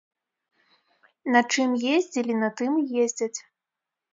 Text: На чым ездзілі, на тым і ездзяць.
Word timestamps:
На 1.35 1.41
чым 1.55 1.75
ездзілі, 1.95 2.33
на 2.45 2.49
тым 2.63 2.71
і 2.81 3.07
ездзяць. 3.07 3.35